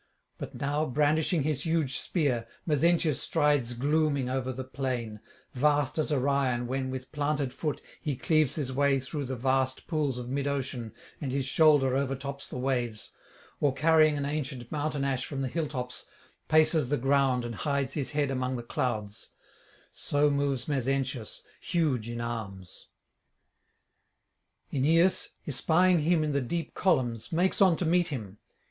But 0.39 0.55
now, 0.59 0.85
brandishing 0.87 1.43
his 1.43 1.61
huge 1.61 1.95
spear, 1.99 2.47
Mezentius 2.65 3.21
strides 3.21 3.73
glooming 3.73 4.29
over 4.29 4.51
the 4.51 4.63
plain, 4.63 5.19
vast 5.53 5.99
as 5.99 6.11
Orion 6.11 6.65
when, 6.65 6.89
with 6.89 7.11
planted 7.11 7.53
foot, 7.53 7.83
he 8.01 8.15
cleaves 8.15 8.55
his 8.55 8.73
way 8.73 8.99
through 8.99 9.25
the 9.25 9.35
vast 9.35 9.85
pools 9.85 10.17
of 10.17 10.27
mid 10.27 10.47
ocean 10.47 10.91
and 11.21 11.31
his 11.31 11.45
shoulder 11.45 11.95
overtops 11.95 12.49
the 12.49 12.57
waves, 12.57 13.11
or 13.59 13.75
carrying 13.75 14.17
an 14.17 14.25
ancient 14.25 14.71
mountain 14.71 15.03
ash 15.03 15.23
from 15.23 15.43
the 15.43 15.47
hilltops, 15.47 16.07
paces 16.47 16.89
the 16.89 16.97
ground 16.97 17.45
and 17.45 17.53
hides 17.53 17.93
his 17.93 18.09
head 18.09 18.31
among 18.31 18.55
the 18.55 18.63
clouds: 18.63 19.33
so 19.91 20.31
moves 20.31 20.67
Mezentius, 20.67 21.43
huge 21.59 22.09
in 22.09 22.19
arms. 22.19 22.87
Aeneas, 24.73 25.33
espying 25.45 25.99
him 25.99 26.23
in 26.23 26.31
the 26.31 26.41
deep 26.41 26.73
columns, 26.73 27.31
makes 27.31 27.61
on 27.61 27.77
to 27.77 27.85
meet 27.85 28.07
him. 28.07 28.39